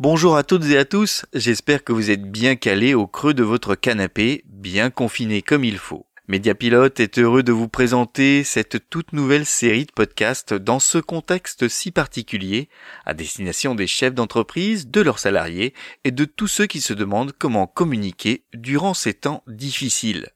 Bonjour 0.00 0.34
à 0.34 0.44
toutes 0.44 0.64
et 0.64 0.78
à 0.78 0.86
tous, 0.86 1.26
j'espère 1.34 1.84
que 1.84 1.92
vous 1.92 2.10
êtes 2.10 2.22
bien 2.22 2.56
calés 2.56 2.94
au 2.94 3.06
creux 3.06 3.34
de 3.34 3.42
votre 3.42 3.74
canapé, 3.74 4.44
bien 4.46 4.88
confinés 4.88 5.42
comme 5.42 5.62
il 5.62 5.76
faut. 5.76 6.06
Mediapilote 6.26 7.00
est 7.00 7.18
heureux 7.18 7.42
de 7.42 7.52
vous 7.52 7.68
présenter 7.68 8.42
cette 8.42 8.88
toute 8.88 9.12
nouvelle 9.12 9.44
série 9.44 9.84
de 9.84 9.92
podcasts 9.92 10.54
dans 10.54 10.80
ce 10.80 10.96
contexte 10.96 11.68
si 11.68 11.90
particulier, 11.90 12.70
à 13.04 13.12
destination 13.12 13.74
des 13.74 13.86
chefs 13.86 14.14
d'entreprise, 14.14 14.88
de 14.88 15.02
leurs 15.02 15.18
salariés 15.18 15.74
et 16.04 16.12
de 16.12 16.24
tous 16.24 16.46
ceux 16.46 16.66
qui 16.66 16.80
se 16.80 16.94
demandent 16.94 17.34
comment 17.38 17.66
communiquer 17.66 18.44
durant 18.54 18.94
ces 18.94 19.12
temps 19.12 19.44
difficiles. 19.48 20.30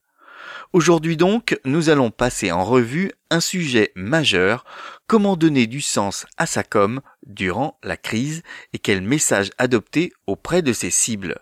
Aujourd'hui 0.73 1.17
donc, 1.17 1.59
nous 1.65 1.89
allons 1.89 2.11
passer 2.11 2.51
en 2.51 2.63
revue 2.63 3.11
un 3.29 3.39
sujet 3.39 3.91
majeur, 3.95 4.65
comment 5.07 5.37
donner 5.37 5.67
du 5.67 5.81
sens 5.81 6.25
à 6.37 6.45
sa 6.45 6.63
com 6.63 7.01
durant 7.25 7.77
la 7.83 7.97
crise 7.97 8.43
et 8.73 8.79
quel 8.79 9.01
message 9.01 9.49
adopter 9.57 10.13
auprès 10.27 10.61
de 10.61 10.73
ses 10.73 10.91
cibles. 10.91 11.39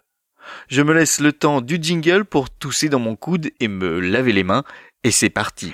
Je 0.68 0.82
me 0.82 0.94
laisse 0.94 1.20
le 1.20 1.34
temps 1.34 1.62
du 1.62 1.78
jingle 1.82 2.26
pour 2.26 2.50
tousser 2.50 2.90
dans 2.90 3.00
mon 3.00 3.16
coude 3.16 3.52
et 3.60 3.68
me 3.68 4.00
laver 4.00 4.34
les 4.34 4.44
mains, 4.44 4.64
et 5.04 5.12
c'est 5.12 5.30
parti. 5.30 5.74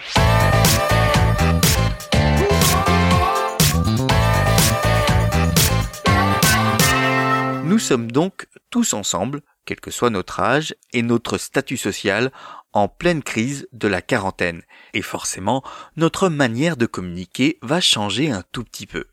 Nous 7.65 7.79
sommes 7.79 8.11
donc 8.11 8.47
tous 8.71 8.93
ensemble, 8.93 9.41
quel 9.65 9.79
que 9.79 9.91
soit 9.91 10.09
notre 10.09 10.39
âge 10.39 10.75
et 10.91 11.03
notre 11.03 11.37
statut 11.37 11.77
social, 11.77 12.31
en 12.73 12.87
pleine 12.87 13.21
crise 13.21 13.67
de 13.71 13.87
la 13.87 14.01
quarantaine. 14.01 14.63
Et 14.93 15.01
forcément, 15.01 15.63
notre 15.95 16.29
manière 16.29 16.77
de 16.77 16.87
communiquer 16.87 17.59
va 17.61 17.79
changer 17.79 18.31
un 18.31 18.43
tout 18.51 18.63
petit 18.63 18.87
peu. 18.87 19.05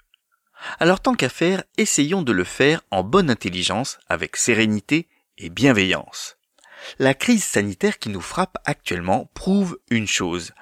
Alors 0.78 1.00
tant 1.00 1.14
qu'à 1.14 1.28
faire, 1.28 1.62
essayons 1.76 2.22
de 2.22 2.32
le 2.32 2.44
faire 2.44 2.82
en 2.90 3.02
bonne 3.02 3.30
intelligence, 3.30 3.98
avec 4.08 4.36
sérénité 4.36 5.08
et 5.38 5.50
bienveillance. 5.50 6.36
La 6.98 7.14
crise 7.14 7.44
sanitaire 7.44 7.98
qui 7.98 8.08
nous 8.08 8.20
frappe 8.20 8.58
actuellement 8.64 9.30
prouve 9.34 9.78
une 9.90 10.06
chose. 10.06 10.52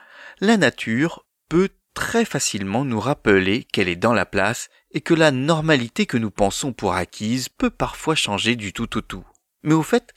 La 0.40 0.56
nature 0.56 1.26
peut 1.48 1.70
très 1.94 2.24
facilement 2.24 2.84
nous 2.84 3.00
rappeler 3.00 3.64
qu'elle 3.64 3.88
est 3.88 3.96
dans 3.96 4.12
la 4.12 4.26
place 4.26 4.68
et 4.90 5.00
que 5.00 5.14
la 5.14 5.30
normalité 5.30 6.06
que 6.06 6.16
nous 6.16 6.30
pensons 6.30 6.72
pour 6.72 6.94
acquise 6.94 7.48
peut 7.48 7.70
parfois 7.70 8.14
changer 8.14 8.56
du 8.56 8.72
tout 8.72 8.96
au 8.96 9.00
tout. 9.00 9.24
Mais 9.62 9.74
au 9.74 9.82
fait, 9.82 10.12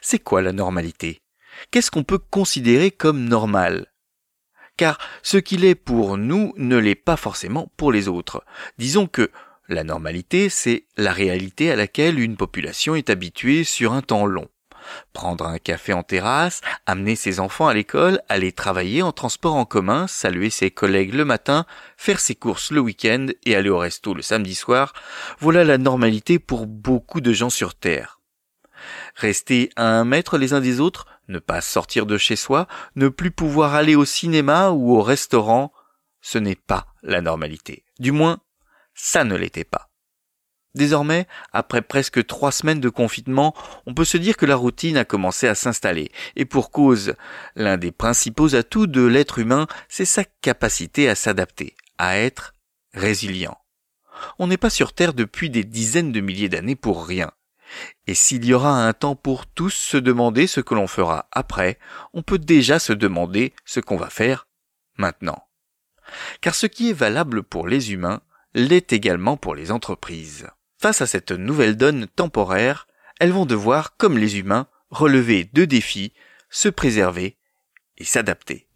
c'est 0.00 0.20
quoi 0.20 0.40
la 0.42 0.52
normalité? 0.52 1.22
Qu'est-ce 1.70 1.90
qu'on 1.90 2.04
peut 2.04 2.18
considérer 2.18 2.90
comme 2.90 3.24
normal? 3.24 3.89
Car 4.76 4.98
ce 5.22 5.36
qu'il 5.36 5.64
est 5.64 5.74
pour 5.74 6.16
nous 6.16 6.52
ne 6.56 6.76
l'est 6.76 6.94
pas 6.94 7.16
forcément 7.16 7.70
pour 7.76 7.92
les 7.92 8.08
autres. 8.08 8.44
Disons 8.78 9.06
que 9.06 9.30
la 9.68 9.84
normalité, 9.84 10.48
c'est 10.48 10.86
la 10.96 11.12
réalité 11.12 11.70
à 11.70 11.76
laquelle 11.76 12.18
une 12.18 12.36
population 12.36 12.94
est 12.94 13.10
habituée 13.10 13.62
sur 13.64 13.92
un 13.92 14.02
temps 14.02 14.26
long. 14.26 14.48
Prendre 15.12 15.46
un 15.46 15.58
café 15.58 15.92
en 15.92 16.02
terrasse, 16.02 16.60
amener 16.86 17.14
ses 17.14 17.40
enfants 17.40 17.68
à 17.68 17.74
l'école, 17.74 18.20
aller 18.28 18.52
travailler 18.52 19.02
en 19.02 19.12
transport 19.12 19.54
en 19.54 19.64
commun, 19.64 20.06
saluer 20.06 20.50
ses 20.50 20.70
collègues 20.70 21.14
le 21.14 21.24
matin, 21.24 21.66
faire 21.96 22.20
ses 22.20 22.34
courses 22.34 22.70
le 22.70 22.80
week-end 22.80 23.26
et 23.44 23.54
aller 23.54 23.70
au 23.70 23.78
resto 23.78 24.14
le 24.14 24.22
samedi 24.22 24.54
soir, 24.54 24.92
voilà 25.38 25.64
la 25.64 25.78
normalité 25.78 26.38
pour 26.38 26.66
beaucoup 26.66 27.20
de 27.20 27.32
gens 27.32 27.50
sur 27.50 27.74
Terre. 27.74 28.20
Rester 29.14 29.70
à 29.76 29.86
un 29.86 30.04
mètre 30.04 30.38
les 30.38 30.54
uns 30.54 30.60
des 30.60 30.80
autres, 30.80 31.06
ne 31.30 31.38
pas 31.38 31.60
sortir 31.60 32.06
de 32.06 32.18
chez 32.18 32.36
soi, 32.36 32.66
ne 32.96 33.08
plus 33.08 33.30
pouvoir 33.30 33.74
aller 33.74 33.94
au 33.94 34.04
cinéma 34.04 34.70
ou 34.70 34.96
au 34.96 35.02
restaurant, 35.02 35.72
ce 36.20 36.38
n'est 36.38 36.56
pas 36.56 36.86
la 37.02 37.20
normalité. 37.20 37.84
Du 37.98 38.12
moins, 38.12 38.40
ça 38.94 39.24
ne 39.24 39.36
l'était 39.36 39.64
pas. 39.64 39.90
Désormais, 40.74 41.26
après 41.52 41.82
presque 41.82 42.24
trois 42.26 42.52
semaines 42.52 42.80
de 42.80 42.88
confinement, 42.88 43.54
on 43.86 43.94
peut 43.94 44.04
se 44.04 44.16
dire 44.16 44.36
que 44.36 44.46
la 44.46 44.54
routine 44.54 44.96
a 44.96 45.04
commencé 45.04 45.48
à 45.48 45.56
s'installer. 45.56 46.12
Et 46.36 46.44
pour 46.44 46.70
cause, 46.70 47.14
l'un 47.56 47.76
des 47.76 47.90
principaux 47.90 48.54
atouts 48.54 48.86
de 48.86 49.04
l'être 49.04 49.38
humain, 49.38 49.66
c'est 49.88 50.04
sa 50.04 50.24
capacité 50.24 51.08
à 51.08 51.16
s'adapter, 51.16 51.74
à 51.98 52.18
être 52.18 52.54
résilient. 52.94 53.58
On 54.38 54.46
n'est 54.46 54.56
pas 54.56 54.70
sur 54.70 54.92
Terre 54.92 55.14
depuis 55.14 55.50
des 55.50 55.64
dizaines 55.64 56.12
de 56.12 56.20
milliers 56.20 56.48
d'années 56.48 56.76
pour 56.76 57.04
rien. 57.04 57.32
Et 58.06 58.14
s'il 58.14 58.44
y 58.44 58.52
aura 58.52 58.86
un 58.86 58.92
temps 58.92 59.16
pour 59.16 59.46
tous 59.46 59.74
se 59.74 59.96
demander 59.96 60.46
ce 60.46 60.60
que 60.60 60.74
l'on 60.74 60.86
fera 60.86 61.28
après, 61.32 61.78
on 62.12 62.22
peut 62.22 62.38
déjà 62.38 62.78
se 62.78 62.92
demander 62.92 63.52
ce 63.64 63.80
qu'on 63.80 63.96
va 63.96 64.10
faire 64.10 64.46
maintenant. 64.96 65.46
Car 66.40 66.54
ce 66.54 66.66
qui 66.66 66.90
est 66.90 66.94
valable 66.94 67.42
pour 67.42 67.68
les 67.68 67.92
humains 67.92 68.20
l'est 68.54 68.92
également 68.92 69.36
pour 69.36 69.54
les 69.54 69.70
entreprises. 69.70 70.48
Face 70.78 71.00
à 71.00 71.06
cette 71.06 71.32
nouvelle 71.32 71.76
donne 71.76 72.06
temporaire, 72.08 72.88
elles 73.20 73.32
vont 73.32 73.46
devoir, 73.46 73.96
comme 73.96 74.18
les 74.18 74.38
humains, 74.38 74.66
relever 74.90 75.44
deux 75.52 75.66
défis, 75.66 76.12
se 76.48 76.68
préserver 76.68 77.36
et 77.98 78.04
s'adapter. 78.04 78.66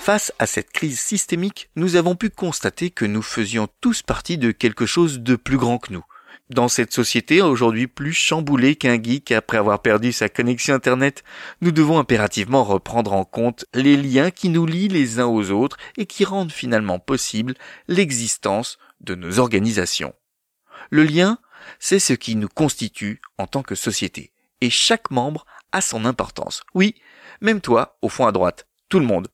Face 0.00 0.32
à 0.38 0.46
cette 0.46 0.70
crise 0.70 1.00
systémique, 1.00 1.70
nous 1.76 1.96
avons 1.96 2.14
pu 2.14 2.28
constater 2.28 2.90
que 2.90 3.06
nous 3.06 3.22
faisions 3.22 3.68
tous 3.80 4.02
partie 4.02 4.36
de 4.36 4.50
quelque 4.50 4.84
chose 4.84 5.20
de 5.20 5.34
plus 5.34 5.56
grand 5.56 5.78
que 5.78 5.94
nous, 5.94 6.04
dans 6.50 6.68
cette 6.68 6.92
société 6.92 7.40
aujourd'hui 7.40 7.86
plus 7.86 8.12
chamboulée 8.12 8.76
qu'un 8.76 9.02
geek 9.02 9.32
après 9.32 9.56
avoir 9.56 9.80
perdu 9.80 10.12
sa 10.12 10.28
connexion 10.28 10.74
Internet, 10.74 11.24
nous 11.60 11.72
devons 11.72 11.98
impérativement 11.98 12.64
reprendre 12.64 13.12
en 13.12 13.24
compte 13.24 13.64
les 13.72 13.96
liens 13.96 14.30
qui 14.30 14.50
nous 14.50 14.66
lient 14.66 14.88
les 14.88 15.20
uns 15.20 15.26
aux 15.26 15.50
autres 15.50 15.78
et 15.96 16.06
qui 16.06 16.24
rendent 16.24 16.52
finalement 16.52 16.98
possible 16.98 17.54
l'existence 17.88 18.78
de 19.00 19.14
nos 19.14 19.38
organisations. 19.38 20.14
Le 20.90 21.04
lien, 21.04 21.38
c'est 21.78 21.98
ce 21.98 22.12
qui 22.12 22.36
nous 22.36 22.48
constitue 22.48 23.20
en 23.38 23.46
tant 23.46 23.62
que 23.62 23.74
société. 23.74 24.32
Et 24.60 24.70
chaque 24.70 25.10
membre 25.10 25.46
a 25.72 25.80
son 25.80 26.04
importance. 26.04 26.62
Oui, 26.74 26.94
même 27.40 27.60
toi, 27.60 27.96
au 28.02 28.08
fond 28.08 28.26
à 28.26 28.32
droite, 28.32 28.66
tout 28.88 28.98
le 28.98 29.06
monde. 29.06 29.28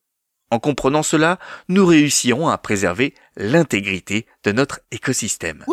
En 0.51 0.59
comprenant 0.59 1.03
cela, 1.03 1.39
nous 1.69 1.87
réussirons 1.87 2.49
à 2.49 2.59
préserver 2.59 3.15
l'intégrité 3.37 4.27
de 4.43 4.53
notre 4.53 4.81
écosystème. 4.91 5.65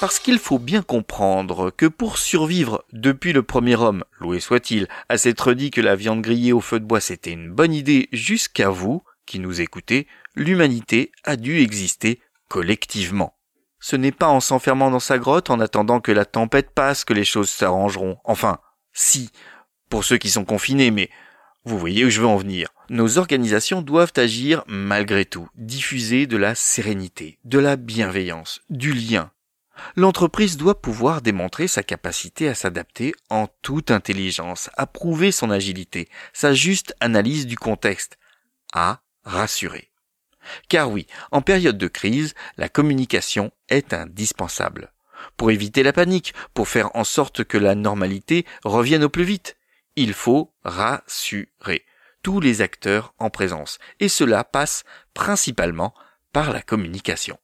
Parce 0.00 0.18
qu'il 0.18 0.38
faut 0.38 0.58
bien 0.58 0.80
comprendre 0.80 1.70
que 1.70 1.84
pour 1.84 2.16
survivre 2.16 2.86
depuis 2.94 3.34
le 3.34 3.42
premier 3.42 3.76
homme, 3.76 4.02
loué 4.18 4.40
soit-il, 4.40 4.88
à 5.10 5.18
s'être 5.18 5.52
dit 5.52 5.70
que 5.70 5.82
la 5.82 5.94
viande 5.94 6.22
grillée 6.22 6.54
au 6.54 6.62
feu 6.62 6.80
de 6.80 6.86
bois 6.86 7.02
c'était 7.02 7.32
une 7.32 7.52
bonne 7.52 7.74
idée 7.74 8.08
jusqu'à 8.10 8.70
vous, 8.70 9.02
qui 9.26 9.38
nous 9.40 9.60
écoutez, 9.60 10.06
l'humanité 10.34 11.12
a 11.24 11.36
dû 11.36 11.60
exister 11.60 12.18
collectivement. 12.48 13.36
Ce 13.78 13.94
n'est 13.94 14.10
pas 14.10 14.28
en 14.28 14.40
s'enfermant 14.40 14.90
dans 14.90 15.00
sa 15.00 15.18
grotte 15.18 15.50
en 15.50 15.60
attendant 15.60 16.00
que 16.00 16.12
la 16.12 16.24
tempête 16.24 16.70
passe 16.70 17.04
que 17.04 17.12
les 17.12 17.26
choses 17.26 17.50
s'arrangeront. 17.50 18.16
Enfin, 18.24 18.58
si, 18.94 19.30
pour 19.90 20.04
ceux 20.04 20.16
qui 20.16 20.30
sont 20.30 20.46
confinés, 20.46 20.90
mais 20.90 21.10
vous 21.64 21.78
voyez 21.78 22.06
où 22.06 22.10
je 22.10 22.22
veux 22.22 22.26
en 22.26 22.38
venir. 22.38 22.70
Nos 22.88 23.18
organisations 23.18 23.82
doivent 23.82 24.14
agir 24.16 24.64
malgré 24.66 25.26
tout, 25.26 25.48
diffuser 25.56 26.26
de 26.26 26.38
la 26.38 26.54
sérénité, 26.54 27.38
de 27.44 27.58
la 27.58 27.76
bienveillance, 27.76 28.62
du 28.70 28.94
lien, 28.94 29.30
L'entreprise 29.96 30.56
doit 30.56 30.80
pouvoir 30.80 31.22
démontrer 31.22 31.68
sa 31.68 31.82
capacité 31.82 32.48
à 32.48 32.54
s'adapter 32.54 33.14
en 33.28 33.48
toute 33.62 33.90
intelligence, 33.90 34.70
à 34.76 34.86
prouver 34.86 35.32
son 35.32 35.50
agilité, 35.50 36.08
sa 36.32 36.54
juste 36.54 36.94
analyse 37.00 37.46
du 37.46 37.56
contexte, 37.56 38.18
à 38.72 39.00
rassurer. 39.24 39.90
Car 40.68 40.90
oui, 40.90 41.06
en 41.30 41.42
période 41.42 41.78
de 41.78 41.88
crise, 41.88 42.34
la 42.56 42.68
communication 42.68 43.52
est 43.68 43.92
indispensable. 43.92 44.92
Pour 45.36 45.50
éviter 45.50 45.82
la 45.82 45.92
panique, 45.92 46.34
pour 46.54 46.68
faire 46.68 46.94
en 46.96 47.04
sorte 47.04 47.44
que 47.44 47.58
la 47.58 47.74
normalité 47.74 48.46
revienne 48.64 49.04
au 49.04 49.10
plus 49.10 49.24
vite, 49.24 49.56
il 49.96 50.14
faut 50.14 50.52
rassurer 50.64 51.84
tous 52.22 52.40
les 52.40 52.62
acteurs 52.62 53.14
en 53.18 53.30
présence. 53.30 53.78
Et 53.98 54.08
cela 54.08 54.44
passe 54.44 54.84
principalement 55.14 55.94
par 56.32 56.52
la 56.52 56.62
communication 56.62 57.38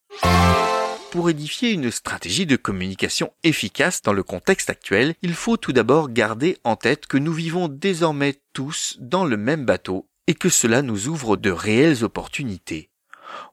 pour 1.11 1.31
édifier 1.31 1.71
une 1.71 1.91
stratégie 1.91 2.47
de 2.47 2.56
communication 2.56 3.33
efficace 3.43 4.03
dans 4.03 4.12
le 4.12 4.23
contexte 4.23 4.70
actuel, 4.70 5.14
il 5.23 5.35
faut 5.35 5.56
tout 5.56 5.73
d'abord 5.73 6.11
garder 6.11 6.58
en 6.64 6.76
tête 6.76 7.06
que 7.06 7.17
nous 7.17 7.32
vivons 7.32 7.69
désormais 7.69 8.41
tous 8.53 8.97
dans 9.00 9.25
le 9.25 9.37
même 9.37 9.64
bateau 9.64 10.08
et 10.26 10.35
que 10.35 10.49
cela 10.49 10.82
nous 10.82 11.08
ouvre 11.08 11.37
de 11.37 11.50
réelles 11.50 12.05
opportunités. 12.05 12.91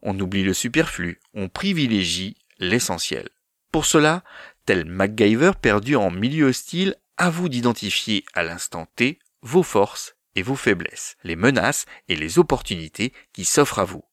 On 0.01 0.19
oublie 0.19 0.43
le 0.43 0.53
superflu, 0.53 1.19
on 1.33 1.49
privilégie 1.49 2.37
l'essentiel. 2.59 3.29
Pour 3.71 3.85
cela, 3.85 4.23
tel 4.65 4.85
MacGyver 4.85 5.51
perdu 5.61 5.95
en 5.95 6.11
milieu 6.11 6.47
hostile, 6.47 6.95
à 7.17 7.29
vous 7.29 7.49
d'identifier 7.49 8.25
à 8.33 8.43
l'instant 8.43 8.87
T 8.95 9.19
vos 9.41 9.63
forces 9.63 10.15
et 10.35 10.41
vos 10.41 10.55
faiblesses, 10.55 11.15
les 11.23 11.35
menaces 11.35 11.85
et 12.07 12.15
les 12.15 12.39
opportunités 12.39 13.13
qui 13.33 13.45
s'offrent 13.45 13.79
à 13.79 13.85
vous. 13.85 14.03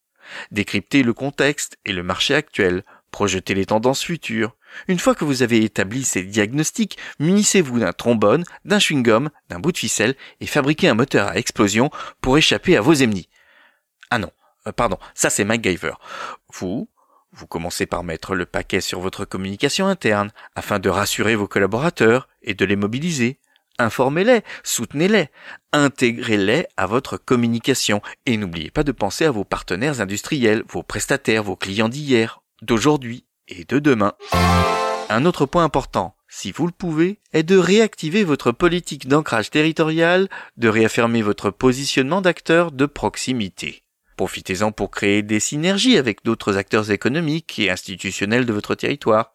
Décryptez 0.50 1.02
le 1.02 1.14
contexte 1.14 1.78
et 1.84 1.92
le 1.92 2.02
marché 2.02 2.34
actuel, 2.34 2.84
Projetez 3.10 3.54
les 3.54 3.66
tendances 3.66 4.02
futures. 4.02 4.56
Une 4.86 4.98
fois 4.98 5.14
que 5.14 5.24
vous 5.24 5.42
avez 5.42 5.64
établi 5.64 6.04
ces 6.04 6.22
diagnostics, 6.22 6.96
munissez-vous 7.18 7.80
d'un 7.80 7.92
trombone, 7.92 8.44
d'un 8.64 8.78
chewing-gum, 8.78 9.30
d'un 9.48 9.58
bout 9.58 9.72
de 9.72 9.78
ficelle 9.78 10.14
et 10.40 10.46
fabriquez 10.46 10.88
un 10.88 10.94
moteur 10.94 11.28
à 11.28 11.36
explosion 11.36 11.90
pour 12.20 12.38
échapper 12.38 12.76
à 12.76 12.80
vos 12.80 12.94
ennemis. 12.94 13.28
Ah 14.10 14.18
non, 14.18 14.30
euh, 14.66 14.72
pardon, 14.72 14.98
ça 15.14 15.30
c'est 15.30 15.44
MacGyver. 15.44 15.94
Vous, 16.52 16.88
Vous 17.32 17.46
commencez 17.46 17.86
par 17.86 18.02
mettre 18.02 18.34
le 18.34 18.44
paquet 18.44 18.80
sur 18.80 19.00
votre 19.00 19.24
communication 19.24 19.86
interne 19.86 20.32
afin 20.56 20.80
de 20.80 20.88
rassurer 20.88 21.36
vos 21.36 21.46
collaborateurs 21.46 22.28
et 22.42 22.54
de 22.54 22.64
les 22.64 22.74
mobiliser. 22.74 23.38
Informez-les, 23.78 24.42
soutenez-les, 24.64 25.28
intégrez-les 25.72 26.66
à 26.76 26.86
votre 26.86 27.16
communication 27.16 28.02
et 28.26 28.36
n'oubliez 28.36 28.70
pas 28.70 28.82
de 28.82 28.92
penser 28.92 29.24
à 29.24 29.30
vos 29.30 29.44
partenaires 29.44 30.00
industriels, 30.00 30.64
vos 30.68 30.82
prestataires, 30.82 31.44
vos 31.44 31.56
clients 31.56 31.88
d'hier, 31.88 32.42
d'aujourd'hui 32.62 33.24
et 33.48 33.64
de 33.64 33.78
demain. 33.78 34.12
Un 35.08 35.24
autre 35.24 35.46
point 35.46 35.64
important, 35.64 36.14
si 36.28 36.52
vous 36.52 36.66
le 36.66 36.72
pouvez, 36.72 37.18
est 37.32 37.42
de 37.42 37.58
réactiver 37.58 38.22
votre 38.22 38.52
politique 38.52 39.08
d'ancrage 39.08 39.50
territorial, 39.50 40.28
de 40.56 40.68
réaffirmer 40.68 41.22
votre 41.22 41.50
positionnement 41.50 42.20
d'acteur 42.20 42.70
de 42.70 42.86
proximité. 42.86 43.82
Profitez-en 44.16 44.70
pour 44.70 44.90
créer 44.90 45.22
des 45.22 45.40
synergies 45.40 45.98
avec 45.98 46.24
d'autres 46.24 46.56
acteurs 46.56 46.90
économiques 46.90 47.58
et 47.58 47.70
institutionnels 47.70 48.46
de 48.46 48.52
votre 48.52 48.74
territoire. 48.74 49.32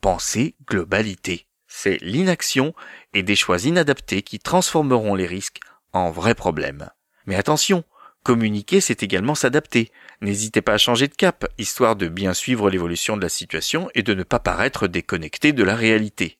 Pensez 0.00 0.54
globalité. 0.66 1.46
C'est 1.66 1.98
l'inaction 2.00 2.74
et 3.12 3.22
des 3.22 3.36
choix 3.36 3.58
inadaptés 3.58 4.22
qui 4.22 4.38
transformeront 4.38 5.14
les 5.14 5.26
risques 5.26 5.60
en 5.92 6.10
vrais 6.10 6.34
problèmes. 6.34 6.90
Mais 7.26 7.36
attention, 7.36 7.84
communiquer 8.24 8.80
c'est 8.80 9.02
également 9.02 9.34
s'adapter. 9.34 9.90
N'hésitez 10.20 10.62
pas 10.62 10.74
à 10.74 10.78
changer 10.78 11.08
de 11.08 11.14
cap, 11.14 11.46
histoire 11.58 11.96
de 11.96 12.08
bien 12.08 12.34
suivre 12.34 12.70
l'évolution 12.70 13.16
de 13.16 13.22
la 13.22 13.28
situation 13.28 13.90
et 13.94 14.02
de 14.02 14.14
ne 14.14 14.22
pas 14.22 14.38
paraître 14.38 14.86
déconnecté 14.86 15.52
de 15.52 15.64
la 15.64 15.74
réalité. 15.74 16.38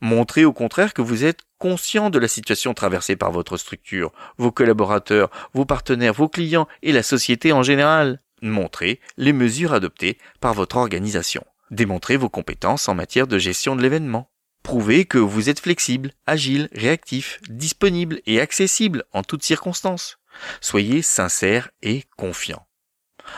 Montrez 0.00 0.44
au 0.44 0.52
contraire 0.52 0.94
que 0.94 1.02
vous 1.02 1.24
êtes 1.24 1.40
conscient 1.58 2.10
de 2.10 2.18
la 2.18 2.28
situation 2.28 2.74
traversée 2.74 3.16
par 3.16 3.32
votre 3.32 3.56
structure, 3.56 4.12
vos 4.36 4.52
collaborateurs, 4.52 5.30
vos 5.54 5.64
partenaires, 5.64 6.12
vos 6.12 6.28
clients 6.28 6.68
et 6.82 6.92
la 6.92 7.02
société 7.02 7.52
en 7.52 7.62
général. 7.62 8.20
Montrez 8.42 9.00
les 9.16 9.32
mesures 9.32 9.72
adoptées 9.72 10.18
par 10.40 10.54
votre 10.54 10.76
organisation. 10.76 11.44
Démontrez 11.70 12.16
vos 12.16 12.28
compétences 12.28 12.88
en 12.88 12.94
matière 12.94 13.26
de 13.26 13.38
gestion 13.38 13.76
de 13.76 13.82
l'événement. 13.82 14.28
Prouvez 14.62 15.04
que 15.06 15.18
vous 15.18 15.48
êtes 15.48 15.60
flexible, 15.60 16.12
agile, 16.26 16.68
réactif, 16.72 17.40
disponible 17.48 18.20
et 18.26 18.40
accessible 18.40 19.04
en 19.12 19.22
toutes 19.22 19.42
circonstances. 19.42 20.18
Soyez 20.60 21.02
sincère 21.02 21.70
et 21.82 22.04
confiant. 22.16 22.66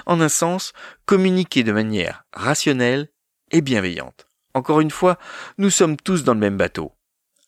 En 0.06 0.20
un 0.20 0.29
sens, 0.29 0.73
communiquez 1.06 1.62
de 1.62 1.73
manière 1.73 2.25
rationnelle 2.32 3.08
et 3.50 3.61
bienveillante. 3.61 4.26
Encore 4.55 4.81
une 4.81 4.91
fois, 4.91 5.19
nous 5.58 5.70
sommes 5.70 5.96
tous 5.96 6.25
dans 6.25 6.35
le 6.35 6.41
même 6.41 6.56
bateau. 6.56 6.93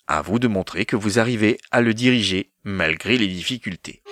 À 0.08 0.22
vous 0.22 0.38
de 0.38 0.48
montrer 0.48 0.84
que 0.84 0.96
vous 0.96 1.18
arrivez 1.18 1.58
à 1.70 1.80
le 1.80 1.94
diriger 1.94 2.52
malgré 2.64 3.18
les 3.18 3.28
difficultés. 3.28 4.02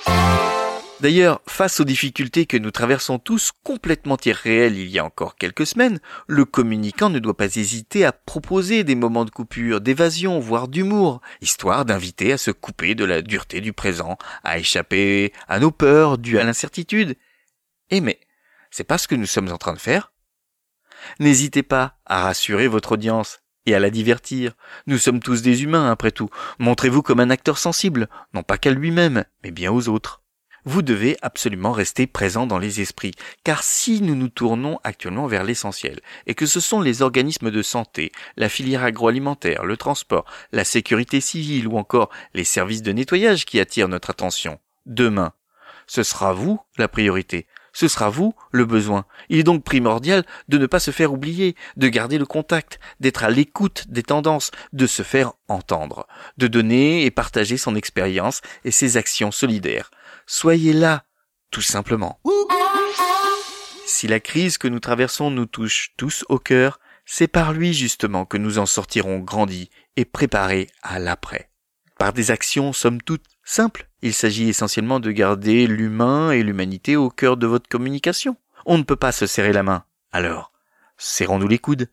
D'ailleurs, 1.05 1.43
face 1.47 1.81
aux 1.81 1.85
difficultés 1.85 2.47
que 2.47 2.57
nous 2.57 2.71
traversons 2.71 3.19
tous 3.19 3.53
complètement 3.63 4.17
irréelles 4.25 4.79
il 4.79 4.89
y 4.89 4.99
a 4.99 5.05
encore 5.05 5.37
quelques 5.37 5.67
semaines, 5.67 6.01
le 6.27 6.47
communicant 6.47 7.11
ne 7.11 7.19
doit 7.19 7.37
pas 7.37 7.57
hésiter 7.57 8.07
à 8.07 8.13
proposer 8.13 8.85
des 8.85 8.95
moments 8.95 9.27
de 9.27 9.31
coupure, 9.31 9.83
d'évasion, 9.83 10.41
voire 10.41 10.67
d'humour, 10.67 11.21
histoire 11.43 11.85
d'inviter 11.85 12.33
à 12.33 12.39
se 12.39 12.51
couper 12.51 12.95
de 12.95 13.05
la 13.05 13.21
dureté 13.21 13.61
du 13.61 13.75
présent, 13.75 14.17
à 14.45 14.59
échapper 14.59 15.35
à 15.47 15.61
nos 15.61 15.71
peurs 15.71 16.17
dues 16.17 16.39
à 16.39 16.45
l'incertitude, 16.45 17.19
eh 17.91 18.01
mais, 18.01 18.19
c'est 18.71 18.83
pas 18.83 18.97
ce 18.97 19.07
que 19.07 19.15
nous 19.15 19.27
sommes 19.27 19.53
en 19.53 19.59
train 19.59 19.75
de 19.75 19.79
faire? 19.79 20.11
N'hésitez 21.21 21.63
pas 21.63 21.99
à 22.07 22.23
rassurer 22.23 22.67
votre 22.67 22.93
audience 22.93 23.41
et 23.67 23.75
à 23.75 23.79
la 23.79 23.91
divertir. 23.91 24.55
Nous 24.87 24.97
sommes 24.97 25.21
tous 25.21 25.43
des 25.43 25.65
humains, 25.65 25.91
après 25.91 26.13
tout. 26.13 26.31
Montrez-vous 26.61 27.03
comme 27.03 27.21
un 27.21 27.29
acteur 27.29 27.59
sensible, 27.59 28.09
non 28.33 28.43
pas 28.43 28.57
qu'à 28.57 28.71
lui-même, 28.71 29.27
mais 29.43 29.51
bien 29.51 29.71
aux 29.71 29.91
autres. 29.91 30.24
Vous 30.67 30.81
devez 30.81 31.19
absolument 31.21 31.73
rester 31.73 32.07
présent 32.07 32.47
dans 32.47 32.59
les 32.59 32.81
esprits, 32.81 33.13
car 33.45 33.63
si 33.63 34.01
nous 34.01 34.15
nous 34.15 34.29
tournons 34.29 34.79
actuellement 34.83 35.27
vers 35.27 35.45
l'essentiel, 35.45 36.01
et 36.27 36.35
que 36.35 36.47
ce 36.47 36.59
sont 36.59 36.81
les 36.81 37.03
organismes 37.03 37.51
de 37.51 37.63
santé, 37.63 38.13
la 38.37 38.49
filière 38.49 38.83
agroalimentaire, 38.83 39.65
le 39.65 39.77
transport, 39.77 40.25
la 40.53 40.65
sécurité 40.65 41.21
civile 41.21 41.69
ou 41.69 41.77
encore 41.77 42.09
les 42.33 42.45
services 42.45 42.83
de 42.83 42.93
nettoyage 42.93 43.45
qui 43.45 43.61
attirent 43.61 43.89
notre 43.89 44.09
attention, 44.09 44.59
demain, 44.87 45.33
ce 45.87 46.03
sera 46.03 46.33
vous 46.33 46.59
la 46.79 46.89
priorité, 46.89 47.47
ce 47.75 47.89
sera 47.89 48.09
vous 48.09 48.35
le 48.51 48.65
besoin. 48.65 49.05
Il 49.29 49.39
est 49.39 49.43
donc 49.43 49.65
primordial 49.65 50.25
de 50.49 50.57
ne 50.57 50.67
pas 50.67 50.79
se 50.79 50.93
faire 50.93 51.13
oublier, 51.13 51.57
de 51.77 51.89
garder 51.89 52.17
le 52.17 52.25
contact, 52.25 52.79
d'être 53.01 53.25
à 53.25 53.31
l'écoute 53.31 53.85
des 53.89 54.05
tendances, 54.05 54.53
de 54.73 54.87
se 54.87 55.03
faire 55.03 55.33
entendre, 55.49 56.07
de 56.39 56.47
donner 56.47 57.05
et 57.05 57.11
partager 57.11 57.59
son 57.59 57.75
expérience 57.75 58.41
et 58.65 58.71
ses 58.71 58.97
actions 58.97 59.33
solidaires. 59.33 59.91
Soyez 60.27 60.73
là, 60.73 61.05
tout 61.51 61.63
simplement. 61.63 62.21
Si 63.87 64.09
la 64.09 64.21
crise 64.21 64.59
que 64.59 64.69
nous 64.69 64.81
traversons 64.81 65.31
nous 65.31 65.47
touche 65.47 65.93
tous 65.97 66.25
au 66.29 66.39
cœur, 66.39 66.81
c'est 67.07 67.29
par 67.29 67.53
lui 67.53 67.75
justement 67.75 68.25
que 68.25 68.39
nous 68.39 68.59
en 68.59 68.67
sortirons 68.67 69.19
grandis 69.19 69.71
et 69.97 70.05
préparés 70.05 70.69
à 70.83 70.99
l'après. 70.99 71.51
Par 71.99 72.13
des 72.13 72.31
actions 72.31 72.73
somme 72.73 73.01
toute 73.01 73.25
simples, 73.45 73.89
il 74.03 74.15
s'agit 74.15 74.49
essentiellement 74.49 75.01
de 75.01 75.11
garder 75.11 75.67
l'humain 75.67 76.33
et 76.33 76.43
l'humanité 76.43 76.97
au 76.97 77.09
cœur 77.09 77.37
de 77.37 77.47
votre 77.47 77.69
communication. 77.69 78.37
On 78.67 78.79
ne 78.79 78.83
peut 78.83 78.97
pas 78.97 79.13
se 79.13 79.27
serrer 79.27 79.53
la 79.53 79.63
main. 79.63 79.85
Alors, 80.11 80.53
serrons-nous 80.97 81.49
les 81.49 81.59
coudes. 81.59 81.89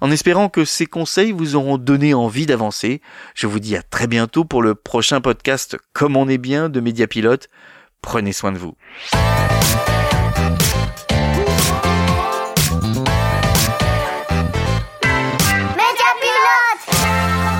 En 0.00 0.10
espérant 0.10 0.48
que 0.48 0.64
ces 0.64 0.86
conseils 0.86 1.32
vous 1.32 1.56
auront 1.56 1.78
donné 1.78 2.14
envie 2.14 2.46
d'avancer, 2.46 3.00
je 3.34 3.46
vous 3.46 3.60
dis 3.60 3.76
à 3.76 3.82
très 3.82 4.06
bientôt 4.06 4.44
pour 4.44 4.62
le 4.62 4.74
prochain 4.74 5.20
podcast 5.20 5.76
Comme 5.92 6.16
on 6.16 6.28
est 6.28 6.38
bien 6.38 6.68
de 6.68 6.80
Mediapilote. 6.80 7.48
Prenez 8.02 8.32
soin 8.32 8.52
de 8.52 8.58
vous. 8.58 8.76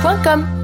Mediapilote.com 0.03 0.58